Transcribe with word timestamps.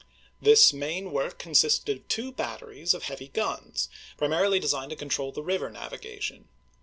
This 0.41 0.73
main 0.73 1.11
work 1.11 1.37
consisted 1.37 1.95
of 1.97 2.07
two 2.07 2.31
batteries 2.31 2.95
of 2.95 3.03
heavy 3.03 3.27
guns, 3.27 3.87
primarily 4.17 4.59
designed 4.59 4.89
to 4.89 4.95
control 4.95 5.31
the 5.31 5.43
river 5.43 5.69
navigation. 5.69 6.49